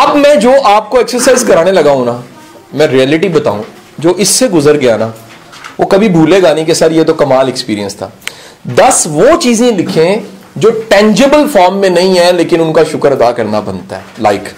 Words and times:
اب 0.00 0.16
میں 0.16 0.34
جو 0.34 0.52
آپ 0.64 0.90
کو 0.90 0.98
ایکسرسائز 0.98 1.44
کرانے 1.44 1.72
لگا 1.72 1.90
ہوں 1.90 2.04
نا، 2.04 2.16
میں 2.72 2.86
ریئلٹی 2.86 3.28
بتاؤں، 3.28 3.62
جو 3.98 4.10
اس 4.10 4.28
سے 4.28 4.48
گزر 4.48 4.80
گیا 4.80 4.96
نا، 4.96 5.08
وہ 5.78 5.86
کبھی 5.86 6.08
بھولے 6.08 6.42
گا 6.42 6.52
نہیں 6.54 6.64
کہ 6.64 6.74
سر 6.74 6.90
یہ 6.90 7.02
تو 7.02 7.14
کمال 7.14 7.46
ایکسپیرینس 7.46 7.96
تھا۔ 7.96 8.08
دس 8.64 9.06
وہ 9.10 9.26
چیزیں 9.40 9.70
لکھیں 9.72 10.16
جو 10.56 10.70
ٹینجیبل 10.88 11.48
فارم 11.52 11.78
میں 11.78 11.88
نہیں 11.88 12.18
ہے 12.18 12.32
لیکن 12.32 12.60
ان 12.60 12.72
کا 12.72 12.82
شکر 12.92 13.12
ادا 13.12 13.32
کرنا 13.32 13.60
بنتا 13.60 13.96
ہے۔ 13.96 14.02
لائک 14.18 14.48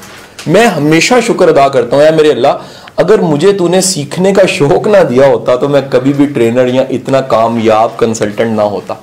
میں 0.47 0.67
ہمیشہ 0.67 1.15
شکر 1.27 1.49
ادا 1.49 1.69
کرتا 1.69 1.97
ہوں، 1.97 2.03
اے 2.03 2.11
میرے 2.11 2.31
اللہ، 2.31 2.63
اگر 2.97 3.19
مجھے 3.19 3.53
تو 3.53 3.69
نے 3.69 3.81
سیکھنے 3.81 4.33
کا 4.33 4.47
شوق 4.47 4.87
نہ 4.87 5.03
دیا 5.11 5.27
ہوتا 5.27 5.57
تو 5.57 5.69
میں 5.69 5.81
کبھی 5.91 6.13
بھی 6.13 6.27
ٹرینر 6.27 6.67
یا 6.67 6.83
اتنا 6.91 7.21
کامیاب 7.21 7.97
کنسلٹنٹ 7.97 8.57
نہ 8.57 8.63
ہوتا۔ 8.63 8.95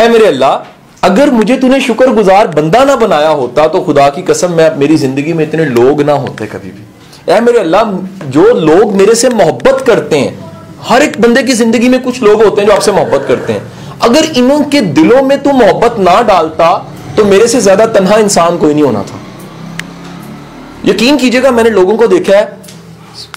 اے 0.00 0.08
میرے 0.08 0.26
اللہ 0.26 0.58
اگر 1.00 1.28
مجھے 1.28 1.56
تو 1.56 1.66
نے 1.66 1.80
شکر 1.80 2.06
گزار 2.06 2.46
بندہ 2.46 2.84
نہ 2.84 2.92
بنایا 2.92 3.30
ہوتا 3.30 3.66
تو 3.66 3.84
خدا 3.84 4.10
کی 4.10 4.22
قسم 4.22 4.52
میں 4.52 4.70
میری 4.76 4.96
زندگی 4.96 5.32
میں 5.32 5.44
اتنے 5.44 5.64
لوگ 5.64 6.02
نہ 6.02 6.10
ہوتے 6.10 6.46
کبھی 6.46 6.70
بھی۔ 6.70 6.84
اے 7.32 7.40
میرے 7.40 7.58
اللہ، 7.58 7.76
جو 8.26 8.42
لوگ 8.42 8.96
میرے 8.96 9.14
سے 9.14 9.28
محبت 9.28 9.86
کرتے 9.86 10.18
ہیں، 10.18 10.28
ہر 10.90 11.00
ایک 11.00 11.20
بندے 11.20 11.42
کی 11.42 11.52
زندگی 11.52 11.88
میں 11.88 11.98
کچھ 12.04 12.22
لوگ 12.22 12.44
ہوتے 12.44 12.60
ہیں 12.60 12.68
جو 12.68 12.74
آپ 12.74 12.82
سے 12.82 12.92
محبت 12.92 13.28
کرتے 13.28 13.52
ہیں۔ 13.52 13.60
اگر 14.00 14.24
انہوں 14.34 14.64
کے 14.70 14.80
دلوں 14.80 15.22
میں 15.22 15.36
تو 15.36 15.52
محبت 15.52 15.98
نہ 15.98 16.22
ڈالتا 16.26 16.78
تو 17.14 17.24
میرے 17.24 17.46
سے 17.46 17.60
زیادہ 17.60 17.84
تنہا 17.94 18.14
انسان 18.14 18.58
کوئی 18.58 18.74
نہیں 18.74 18.84
ہونا 18.84 19.02
تھا۔ 19.06 19.16
یقین 20.88 21.18
کیجیے 21.18 21.42
گا، 21.42 21.50
میں 21.50 21.64
نے 21.64 21.70
لوگوں 21.70 21.96
کو 21.96 22.06
دیکھا 22.06 22.38
ہے، 22.38 22.44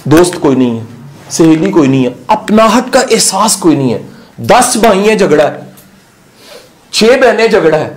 دوست 0.04 0.36
کوئی 0.40 0.56
نہیں 0.56 0.80
ہے، 0.80 0.84
سہیلی 1.30 1.72
کوئی 1.72 1.90
نہیں 1.90 2.06
ہے، 2.06 2.10
اپناہٹ 2.28 2.94
کا 2.94 3.00
احساس 3.12 3.58
کوئی 3.58 3.76
نہیں 3.76 3.94
ہے۔ 3.94 4.02
دس 4.38 4.76
بھائی 4.76 5.10
ہیں 5.10 5.16
جھگڑا 5.16 5.44
ہے۔ 5.44 5.71
چھ 6.92 7.04
بہنیں 7.04 7.48
جھگڑا 7.48 7.80
ہے۔ 7.80 7.94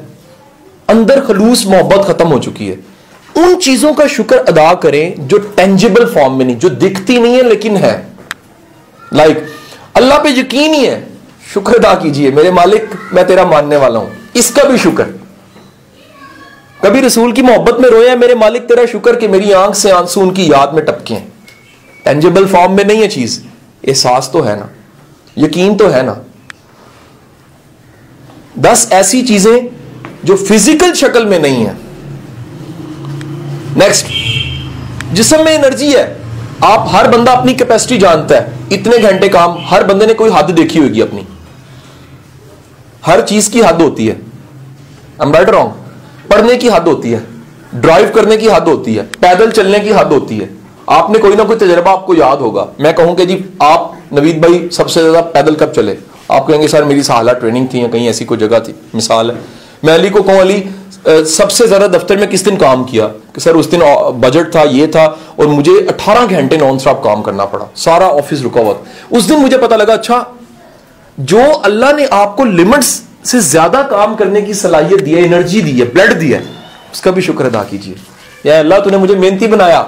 اندر 0.89 1.25
خلوص 1.25 1.67
محبت 1.67 2.07
ختم 2.07 2.33
ہو 2.33 2.39
چکی 2.39 2.71
ہے۔ 2.71 2.77
ان 3.35 3.61
چیزوں 3.61 3.95
کا 3.95 4.07
شکر 4.07 4.37
ادا 4.39 4.75
کریں 4.75 5.15
جو 5.19 5.39
ٹینجیبل 5.39 6.07
فارم 6.15 6.39
میں 6.39 6.45
نہیں، 6.45 6.57
جو 6.57 6.69
دکھتی 6.69 7.19
نہیں 7.19 7.37
ہے 7.37 7.43
لیکن 7.43 7.77
ہے 7.77 8.03
لائک 9.13 9.39
اللہ 9.95 10.15
پہ 10.15 10.29
یقین 10.29 10.75
ہی 10.75 10.87
ہے۔ 10.87 11.05
شکر 11.55 11.75
ادا 11.75 11.95
کیجیے۔ 11.95 12.31
میرے 12.31 12.51
مالک، 12.51 12.83
میں 13.13 13.25
تیرا 13.25 13.45
ماننے 13.45 13.77
والا 13.77 13.99
ہوں۔ 13.99 14.11
اس 14.35 14.51
کا 14.51 14.69
بھی 14.69 14.79
شکر۔ 14.79 15.05
کبھی 16.81 17.01
رسول 17.01 17.33
کی 17.33 17.43
محبت 17.43 17.81
میں 17.81 17.91
رویا 17.91 18.15
میرے 18.15 18.35
مالک، 18.35 18.69
تیرا 18.69 18.81
شکر 18.93 19.19
کہ 19.19 19.29
میری 19.29 19.55
آنکھ 19.55 19.77
سے 19.77 19.93
آنسو 19.93 20.21
ان 20.21 20.35
کی 20.35 20.47
یاد 20.47 20.67
میں 20.67 20.83
ٹپکے 20.83 21.15
ہیں۔ 21.15 21.27
ٹینجیبل 22.03 22.47
فارم 22.47 22.77
میں 22.77 22.85
نہیں 22.85 23.03
ہے 23.03 23.09
چیز۔ 23.09 23.45
احساس 23.87 24.29
تو 24.29 24.49
ہے 24.49 24.57
نا۔ 24.57 24.67
یقین 25.37 25.77
تو 25.77 25.95
ہے 25.95 26.03
نا۔ 26.03 26.15
دس 28.57 28.87
ایسی 28.91 29.27
چیزیں 29.27 29.61
جو 30.23 30.37
فزیکل 30.37 30.95
شکل 30.95 31.25
میں 31.25 31.39
نہیں 31.39 31.67
ہے 31.67 31.73
نیکسٹ 33.77 34.07
جسم 35.13 35.45
میں 35.45 35.55
انرجی 35.55 35.97
ہے۔ 35.97 36.15
آپ 36.61 36.89
ہر 36.93 37.09
بندہ 37.09 37.31
اپنی 37.31 37.55
کیپیسٹی 37.55 37.99
جانتا 37.99 38.37
ہے۔ 38.37 38.51
اتنے 38.71 38.97
گھنٹے 39.03 39.29
کام، 39.29 39.51
ہر 39.71 39.85
بندے 39.85 40.07
نے 40.07 40.15
کوئی 40.15 40.31
حد 40.35 40.57
دیکھی 40.57 40.81
ہوگی 40.81 41.03
اپنی۔ 41.03 41.21
ہر 43.07 43.21
چیز 43.21 43.49
کی 43.49 43.63
حد 43.63 43.81
ہوتی 43.81 44.11
ہے۔ 44.11 44.15
رائٹ 45.19 45.49
رانگ 45.49 45.69
پڑھنے 46.29 46.55
کی 46.55 46.69
حد 46.69 46.87
ہوتی 46.87 47.15
ہے۔ 47.15 47.19
ڈرائیو 47.73 48.07
کرنے 48.15 48.37
کی 48.37 48.51
حد 48.51 48.61
ہوتی 48.61 48.99
ہے۔ 48.99 49.03
پیدل 49.21 49.51
چلنے 49.51 49.79
کی 49.79 49.93
حد 49.93 50.05
ہوتی 50.05 50.41
ہے۔ 50.41 50.47
آپ 50.87 51.11
نے 51.11 51.19
کوئی 51.19 51.37
نہ 51.37 51.43
کوئی 51.43 51.59
تجربہ 51.59 51.91
آپ 51.91 52.07
کو 52.07 52.15
یاد 52.15 52.37
ہوگا۔ 52.37 52.67
میں 52.79 52.93
کہوں 52.93 53.17
کہ 53.17 53.25
جی 53.25 53.43
آپ 53.59 53.93
نوید 54.13 54.39
بھائی 54.39 54.69
سب 54.73 54.91
سے 54.91 55.11
زیادہ 55.11 55.25
پیدل 55.25 55.55
کب 55.55 55.73
چلے؟ 55.73 55.95
آپ 56.29 56.47
کہیں 56.47 56.63
گے، 56.63 56.69
سر 56.69 56.83
میری 56.83 57.03
سالہ 57.03 57.33
ٹریننگ 57.33 57.67
تھی 57.67 57.81
یا 57.81 57.89
کہیں 57.89 58.07
ایسی 58.07 58.25
کوئی 58.25 58.41
جگہ 58.41 58.59
تھی؟ 58.59 58.73
مثال 58.95 59.31
ہے۔ 59.31 59.35
میں 59.83 59.95
علی 59.95 60.09
کو 60.09 60.23
کہوں، 60.23 60.41
علی 60.43 60.63
سب 61.25 61.51
سے 61.51 61.67
زیادہ 61.67 61.87
دفتر 61.91 62.17
میں 62.17 62.27
کس 62.27 62.47
دن 62.47 62.57
کام 62.57 62.85
کیا؟ 62.85 63.09
کہ 63.33 63.41
سر 63.41 63.55
اس 63.55 63.73
دن 63.73 63.79
بجٹ 64.21 64.53
تھا، 64.53 64.63
یہ 64.71 64.87
تھا، 64.87 65.05
اور 65.37 65.45
مجھے 65.45 65.73
اٹھارہ 65.73 66.19
گھنٹے 66.31 66.57
نان 66.57 66.75
اسٹاپ 66.75 67.03
کام 67.03 67.23
کرنا 67.23 67.45
پڑا، 67.45 67.65
سارا 67.75 68.07
آفس 68.07 68.43
رکا 68.45 68.61
ہوا 68.61 68.75
اس 69.11 69.29
دن 69.29 69.35
مجھے 69.35 69.59
پتا 69.59 69.77
لگا 69.77 69.93
اچھا 69.93 70.25
جو 71.19 71.41
اللہ 71.63 71.93
نے 71.97 72.07
آپ 72.11 72.37
کو 72.37 72.45
لمٹس 72.45 73.01
سے 73.25 73.41
زیادہ 73.41 73.83
کام 73.91 74.15
کرنے 74.15 74.41
کی 74.41 74.53
صلاحیت 74.53 75.07
دی 75.07 75.15
ہے 75.15 75.21
انرجی 75.21 75.61
دی 75.61 75.81
ہے 75.81 75.85
بلڈ 75.85 76.21
دی 76.21 76.35
ہے، 76.35 76.41
اس 76.93 77.01
کا 77.01 77.11
بھی 77.11 77.23
شکر 77.23 77.45
ادا 77.45 77.63
کیجیے۔ 77.63 77.95
یا 78.45 78.59
اللہ 78.59 78.75
تو 78.85 78.91
نے 78.91 78.97
مجھے 78.97 79.15
محنتی 79.15 79.47
بنایا۔ 79.47 79.85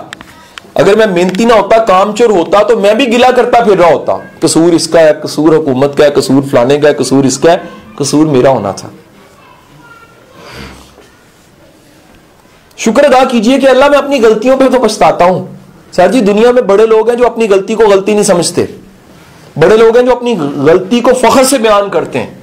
اگر 0.76 0.96
میں 0.96 1.06
محنتی 1.06 1.44
نہ 1.44 1.52
ہوتا، 1.52 1.84
کام 1.84 2.16
چور 2.16 2.30
ہوتا 2.30 2.62
تو 2.62 2.78
میں 2.78 2.94
بھی 2.94 3.12
گلا 3.12 3.30
کرتا 3.30 3.64
پھر 3.64 3.78
رہا 3.78 3.92
ہوتا۔ 3.92 4.12
قصور 4.40 4.72
اس 4.72 4.88
کا 4.88 5.00
ہے، 5.00 5.10
قصور 5.22 5.56
حکومت 5.56 5.96
کا 5.96 6.04
ہے، 6.04 6.10
قصور 6.10 6.42
فلانے 6.50 6.78
کا 6.78 6.88
ہے، 6.88 6.94
قصور 6.94 7.24
اس 7.24 7.38
کا 7.38 7.52
ہے۔ 7.52 7.56
قصور 7.96 8.26
میرا 8.26 8.48
ہونا 8.48 8.72
تھا۔ 8.72 8.88
شکر 12.76 13.04
ادا 13.04 13.24
کیجیے 13.24 13.58
کہ 13.58 13.68
اللہ 13.68 13.88
میں 13.88 13.98
اپنی 13.98 14.22
غلطیوں 14.22 14.56
پہ 14.56 14.64
تو 14.68 14.82
پچھتاتا 14.82 15.24
ہوں۔ 15.24 15.46
سر 15.92 16.12
جی 16.12 16.20
دنیا 16.20 16.50
میں 16.50 16.62
بڑے 16.62 16.86
لوگ 16.86 17.10
ہیں 17.10 17.16
جو 17.16 17.26
اپنی 17.26 17.48
غلطی 17.48 17.74
کو 17.74 17.84
غلطی 17.84 18.12
نہیں 18.12 18.22
سمجھتے۔ 18.22 18.64
بڑے 19.56 19.76
لوگ 19.76 19.96
ہیں 19.96 20.06
جو 20.06 20.12
اپنی 20.12 20.34
غلطی 20.56 21.00
کو 21.00 21.10
فخر 21.14 21.44
سے 21.44 21.58
بیان 21.58 21.90
کرتے 21.90 22.18
ہیں۔ 22.18 22.34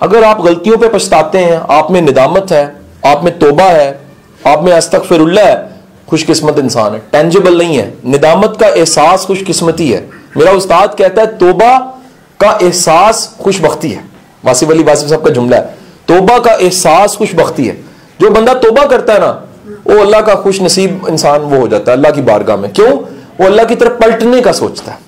اگر 0.00 0.22
آپ 0.22 0.40
غلطیوں 0.40 0.76
پہ 0.76 0.88
پچھتاتے 0.88 1.44
ہیں، 1.44 1.56
آپ 1.68 1.90
میں 1.90 2.00
ندامت 2.00 2.52
ہے، 2.52 2.72
آپ 3.02 3.24
میں 3.24 3.32
توبہ 3.32 3.70
ہے، 3.70 3.98
آپ 4.44 4.62
میں 4.62 4.72
استغفر 4.72 5.20
اللہ 5.20 5.40
ہے 5.40 5.73
خوش 6.06 6.26
قسمت 6.26 6.58
انسان 6.58 6.94
ہے 6.94 7.00
ٹینجیبل 7.10 7.58
نہیں 7.58 7.78
ہے، 7.78 7.90
ندامت 8.04 8.60
کا 8.60 8.66
احساس 8.66 9.20
خوش 9.20 9.44
قسمتی 9.46 9.94
ہے۔ 9.94 10.06
میرا 10.36 10.50
استاد 10.50 10.88
کہتا 10.98 11.22
ہے، 11.22 11.26
توبہ 11.26 11.90
کا 12.38 12.48
احساس 12.48 13.28
خوش 13.38 13.60
بختی 13.60 13.96
ہے۔ 13.96 14.02
واسف 14.44 14.70
علی 14.70 14.82
واسف 14.82 15.08
صاحب 15.08 15.24
کا 15.24 15.32
جملہ 15.32 15.56
ہے۔ 15.56 15.62
توبہ 16.06 16.38
کا 16.38 16.52
احساس 16.52 17.16
خوش 17.16 17.34
بختی 17.34 17.68
ہے۔ 17.68 17.80
جو 18.18 18.30
بندہ 18.30 18.52
توبہ 18.62 18.84
کرتا 18.84 19.14
ہے 19.14 19.18
نا، 19.18 19.40
وہ 19.84 20.00
اللہ 20.00 20.16
کا 20.16 20.34
خوش 20.34 20.62
نصیب 20.62 21.06
انسان 21.08 21.40
وہ 21.40 21.56
ہو 21.56 21.66
جاتا 21.66 21.92
ہے، 21.92 21.96
اللہ 21.96 22.08
کی 22.14 22.22
بارگاہ 22.22 22.56
میں۔ 22.56 22.68
کیوں؟ 22.68 22.96
وہ 23.38 23.44
اللہ 23.44 23.62
کی 23.68 23.74
طرف 23.74 23.98
پلٹنے 23.98 24.42
کا 24.42 24.52
سوچتا 24.52 24.92
ہے۔ 24.94 25.04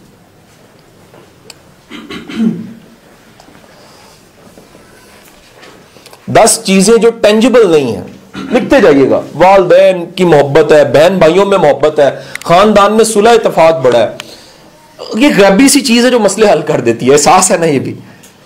دس 6.27 6.61
چیزیں 6.65 6.97
جو 6.97 7.11
ٹینجیبل 7.11 7.71
نہیں 7.71 7.97
ہیں، 7.97 8.05
لکھتے 8.53 8.81
جائیے 8.81 9.11
گا۔ 9.11 9.21
والدین 9.35 10.07
کی 10.07 10.25
محبت 10.25 10.46
محبت 10.57 10.73
ہے، 10.73 10.85
بہن 10.85 11.19
بھائیوں 11.19 11.47
میں 11.47 11.59
محبت 11.59 12.01
ہے، 12.01 12.11
خاندان 12.45 12.93
میں 12.93 13.05
صلح 13.05 13.31
اتفاق 13.31 13.75
بڑا 13.83 13.99
ہے۔ 13.99 14.09
یہ 15.15 15.29
غیبی 15.39 15.69
سی 15.69 15.81
چیز 15.81 16.05
ہے 16.05 16.11
جو 16.11 16.21
مسئلے 16.21 16.51
حل 16.51 16.61
کر 16.63 16.81
دیتی 16.81 17.09
ہے، 17.09 17.13
احساس 17.13 17.51
ہے 17.51 17.57
نا 17.57 17.67
یہ 17.67 17.79
بھی۔ 17.79 17.95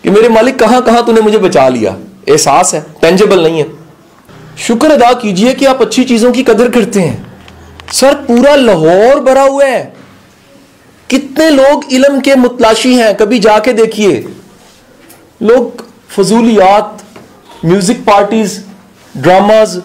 کہ 0.03 0.11
میرے 0.11 0.29
مالک 0.29 0.59
کہاں 0.59 0.81
کہاں 0.81 1.03
تو 1.03 1.13
نے 1.13 1.21
مجھے 1.21 1.39
بچا 1.39 1.69
لیا۔ 1.69 1.91
احساس 2.27 2.75
ہے 2.75 2.81
ٹینجیبل 3.01 3.43
نہیں 3.43 3.63
ہے۔ 3.63 3.67
شکر 4.57 4.91
ادا 4.91 5.13
کیجیے 5.13 5.55
کہ 5.55 5.67
آپ 5.67 5.83
اچھی 5.83 6.05
چیزوں 6.05 6.33
کی 6.33 6.45
قدر 6.45 6.71
کرتے 6.71 7.01
ہیں۔ 7.01 7.17
سر، 7.93 8.13
پورا 8.27 8.57
لاہور 8.57 9.21
بھرا 9.21 9.43
ہوا 9.43 9.67
ہے۔ 9.67 9.91
کتنے 11.09 11.51
لوگ 11.51 11.81
علم 11.91 12.21
کے 12.21 12.35
متلاشی 12.35 13.03
ہیں، 13.03 13.13
کبھی 13.19 13.39
جا 13.39 13.59
کے 13.59 13.73
دیکھیے۔ 13.73 14.23
لوگ 15.41 15.83
فضولیات 16.09 16.85
میوزک 17.65 18.07
پارٹیز 18.07 18.65
ڈراماز 19.15 19.79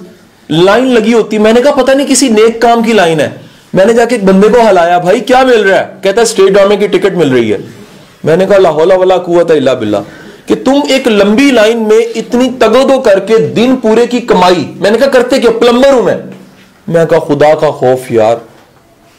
لائن 0.50 0.88
لگی 0.88 1.14
ہوتی، 1.14 1.38
میں 1.38 1.54
نے 1.54 1.62
کہا 1.62 1.84
پتہ 1.84 1.92
نہیں 1.92 2.08
کسی 2.08 2.30
نیک 2.30 2.62
کام 2.62 2.84
کی 2.84 2.94
لائن 2.94 3.20
ہے۔ 3.20 3.30
میں 3.74 3.86
نے 3.86 3.94
جا 3.94 4.06
کے 4.06 4.16
ایک 4.16 4.24
بندے 4.24 4.48
کو 4.48 4.70
ہلایا، 4.70 4.98
بھائی، 4.98 5.20
کیا 5.20 5.44
مل 5.44 5.70
رہا 5.70 5.80
ہے؟ 5.80 5.94
کہتا 6.04 6.18
ہے، 6.18 6.22
اسٹیٹ 6.22 6.50
ڈرامے 6.50 6.78
کی 6.78 6.88
ٹکٹ 6.88 7.16
مل 7.16 7.32
رہی 7.32 7.54
ہے۔ 7.54 7.58
میں 8.24 8.38
نے 8.38 8.46
کہا 8.46 8.58
لاہولا 8.58 8.96
ولا 8.96 9.18
قوت 9.18 9.52
الا 9.52 9.74
باللہ۔ 9.74 9.98
کہ 10.46 10.56
تم 10.66 10.74
ایک 10.90 11.08
لمبی 11.08 11.52
لائن 11.52 11.78
میں 11.78 12.00
اتنی 12.16 12.50
تگدو 12.60 13.02
کر 13.02 13.20
کے 13.20 13.38
دن 13.38 13.76
پورے 13.76 14.08
کی 14.08 14.20
کمائی۔ 14.20 14.74
میں 14.76 14.92
نے 14.92 14.98
کہا، 14.98 15.08
کرتے 15.08 15.40
کہ 15.40 15.50
پلمبر 15.50 15.92
ہوں 15.92 16.04
میں۔ 16.04 16.18
میں 16.88 17.06
کہا، 17.06 17.20
خدا 17.20 17.56
کا 17.56 17.72
خوف 17.72 18.12
یار، 18.12 18.36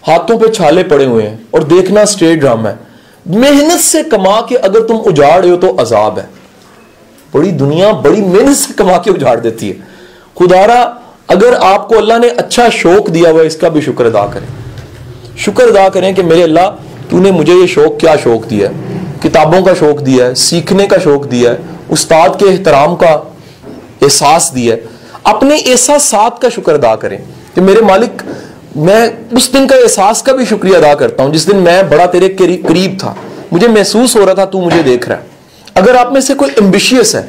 ہاتھوں 0.08 0.38
پہ 0.38 0.46
چھالے 0.46 0.82
پڑے 0.82 1.04
ہوئے 1.06 1.28
ہیں 1.28 1.36
اور 1.50 1.60
دیکھنا 1.60 2.00
اسٹیٹ 2.00 2.38
ڈرامہ 2.38 2.68
ہے۔ 2.68 2.74
محنت 3.26 3.80
سے 3.80 4.02
کما 4.10 4.40
کے 4.40 4.56
اگر 4.58 4.80
تم 4.80 4.96
اجاڑ 5.04 5.46
ہو 5.46 5.56
تو 5.56 5.82
عذاب 5.82 6.18
ہے۔ 6.18 6.26
بڑی 7.32 7.50
دنیا 7.50 7.92
بڑی 7.92 8.20
محنت 8.20 8.56
سے 8.56 8.72
کما 8.76 8.98
کے 8.98 9.10
اجاڑ 9.10 9.36
دیتی 9.36 9.70
ہے۔ 9.70 9.74
خدارا 10.38 10.92
اگر 11.28 11.54
آپ 11.60 11.88
کو 11.88 11.98
اللہ 11.98 12.18
نے 12.18 12.28
اچھا 12.28 12.68
شوق 12.72 13.14
دیا 13.14 13.30
ہوا 13.30 13.42
اس 13.42 13.56
کا 13.56 13.68
بھی 13.68 13.80
شکر 13.80 14.04
ادا 14.04 14.26
کریں۔ 14.26 14.46
شکر 15.36 15.64
ادا 15.64 15.88
کریں 15.88 16.12
کہ 16.12 16.22
میرے 16.22 16.42
اللہ، 16.42 16.76
تو 17.10 17.18
نے 17.18 17.30
مجھے 17.30 17.52
یہ 17.52 17.66
شوق، 17.66 18.00
کیا 18.00 18.14
شوق 18.22 18.50
دیا 18.50 18.68
ہے؟ 18.68 18.96
کتابوں 19.22 19.64
کا 19.64 19.72
شوق 19.78 20.06
دیا 20.06 20.26
ہے، 20.26 20.34
سیکھنے 20.34 20.86
کا 20.86 20.96
شوق 21.04 21.30
دیا 21.30 21.50
ہے، 21.50 21.56
استاد 21.88 22.28
کے 22.38 22.44
احترام 22.44 22.96
کا 22.96 23.20
احساس 24.02 24.52
دیا 24.54 24.74
ہے۔ 24.74 24.80
اپنے 25.22 25.56
احساسات 25.56 26.42
کا 26.42 26.48
شکر 26.48 26.74
ادا 26.74 26.96
کریں۔ 26.96 27.18
کہ 27.54 27.60
میرے 27.60 27.80
مالک، 27.80 28.22
میں 28.76 29.10
اس 29.30 29.52
دن 29.52 29.66
کا 29.66 29.76
احساس 29.76 30.22
کا 30.22 30.32
بھی 30.32 30.44
شکریہ 30.44 30.76
ادا 30.76 30.94
کرتا 30.94 31.22
ہوں، 31.22 31.32
جس 31.32 31.46
دن 31.46 31.56
میں 31.56 31.82
بڑا 31.82 32.06
تیرے 32.06 32.28
قریب 32.38 32.94
تھا۔ 32.98 33.14
مجھے 33.52 33.68
محسوس 33.68 34.16
ہو 34.16 34.26
رہا 34.26 34.32
تھا، 34.32 34.44
تو 34.44 34.60
مجھے 34.60 34.82
دیکھ 34.82 35.08
رہا 35.08 35.16
ہے۔ 35.16 35.22
اگر 35.74 35.94
آپ 35.94 36.12
میں 36.12 36.20
سے 36.20 36.34
کوئی 36.34 36.50
امبیشیس 36.60 37.14
ہے 37.14 37.22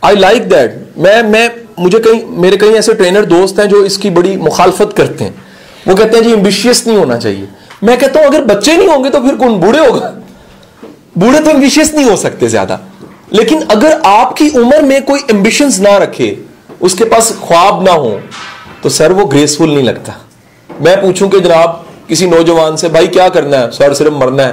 آئی 0.00 0.16
لائک 0.16 0.50
دیٹ 0.50 0.74
میں 0.96 1.22
میں 1.22 1.48
مجھے 1.78 1.98
کئی 1.98 2.24
میرے 2.24 2.56
کئی 2.56 2.74
ایسے 2.74 2.94
ٹرینر 2.94 3.22
دوست 3.22 3.58
ہیں 3.58 3.66
جو 3.66 3.76
اس 3.76 3.98
کی 3.98 4.10
بڑی 4.10 4.36
مخالفت 4.36 4.96
کرتے 4.96 5.24
ہیں۔ 5.24 5.30
وہ 5.86 5.96
کہتے 5.96 6.16
ہیں 6.16 6.24
جی 6.24 6.32
امبیشیس 6.32 6.86
نہیں 6.86 6.96
ہونا 6.96 7.16
چاہیے۔ 7.18 7.46
میں 7.82 7.96
کہتا 7.96 8.20
ہوں 8.20 8.26
اگر 8.26 8.44
بچے 8.44 8.76
نہیں 8.76 8.88
ہوں 8.88 9.04
گے 9.04 9.10
تو 9.10 9.20
پھر 9.20 9.36
کون 9.36 9.54
بوڑھے 9.54 9.78
ہوگا؟ 9.78 10.12
بوڑھے 11.16 11.40
تو 11.40 11.50
امبیشیس 11.50 11.94
نہیں 11.94 12.10
ہو 12.10 12.16
سکتے 12.16 12.48
زیادہ۔ 12.48 12.76
لیکن 13.30 13.58
اگر 13.68 13.98
آپ 14.04 14.36
کی 14.36 14.48
عمر 14.54 14.82
میں 14.82 15.00
کوئی 15.00 15.22
امبیشنز 15.32 15.80
نہ 15.80 15.92
رکھے، 15.92 16.34
اس 16.80 16.94
کے 16.94 17.04
پاس 17.04 17.32
خواب 17.40 17.82
نہ 17.82 17.90
ہو 17.90 18.18
تو 18.82 18.88
سر 18.88 19.10
وہ 19.10 19.30
گریسفل 19.30 19.68
نہیں 19.68 19.82
لگتا۔ 19.82 20.12
میں 20.80 20.96
پوچھوں 20.96 21.30
کہ 21.30 21.38
جناب، 21.38 21.70
کسی 22.08 22.26
نوجوان 22.26 22.76
سے، 22.76 22.88
بھائی 22.88 23.06
کیا 23.06 23.28
کرنا 23.28 23.58
ہے؟ 23.58 23.70
سر 23.70 23.94
صرف 23.94 24.12
مرنا 24.12 24.44
ہے۔ 24.44 24.52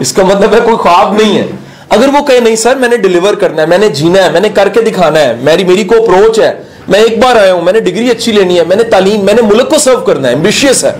اس 0.00 0.12
کا 0.12 0.24
مطلب 0.24 0.54
ہے 0.54 0.60
کوئی 0.64 0.76
خواب 0.76 1.22
نہیں 1.22 1.38
ہے۔ 1.38 1.46
اگر 1.90 2.08
وہ 2.08 2.26
کہے 2.26 2.40
نہیں 2.40 2.56
سر 2.56 2.76
میں 2.76 2.88
نے 2.88 2.96
ڈلیور 2.96 3.34
کرنا 3.34 3.62
ہے، 3.62 3.66
میں 3.66 3.78
نے 3.78 3.88
جینا 3.88 4.24
ہے، 4.24 4.30
میں 4.30 4.40
نے 4.40 4.48
کر 4.48 4.68
کے 4.68 4.80
دکھانا 4.80 5.20
ہے، 5.20 5.36
میری 5.40 5.64
میری 5.64 5.84
کو 5.84 5.94
اپروچ 6.02 6.40
ہے، 6.40 6.62
میں 6.88 7.00
ایک 7.00 7.18
بار 7.18 7.36
آیا 7.36 7.52
ہوں، 7.52 7.62
میں 7.62 7.72
نے 7.72 7.80
ڈگری 7.80 8.10
اچھی 8.10 8.32
لینی 8.32 8.58
ہے، 8.58 8.64
میں 8.64 8.76
نے 8.76 8.82
تعلیم، 8.82 9.24
میں 9.24 9.34
نے 9.34 9.42
ملک 9.42 9.70
کو 9.70 9.78
سرو 9.78 10.00
کرنا 10.00 10.28
ہے 10.28 10.32
امبیشیس 10.32 10.84
ہے۔ 10.84 10.92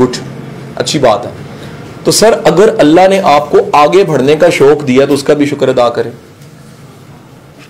گڈ 0.00 0.16
اچھی 0.76 0.98
بات 0.98 1.26
ہے۔ 1.26 1.30
تو 2.04 2.10
سر 2.10 2.32
اگر 2.44 2.74
اللہ 2.78 3.08
نے 3.08 3.20
آپ 3.24 3.50
کو 3.50 3.58
آگے 3.72 4.04
بڑھنے 4.04 4.36
کا 4.36 4.48
شوق 4.48 4.86
دیا 4.86 5.06
تو 5.06 5.14
اس 5.14 5.22
کا 5.22 5.34
بھی 5.34 5.46
شکر 5.46 5.68
ادا 5.68 5.88
کریں۔ 5.88 6.10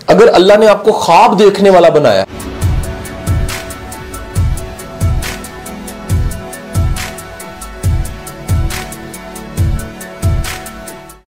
اگر 0.06 0.28
اللہ 0.32 0.54
نے 0.58 0.66
آپ 0.66 0.84
کو 0.84 0.92
خواب 0.92 1.38
دیکھنے 1.38 1.70
والا 1.70 1.88
بنایا۔ 1.88 2.24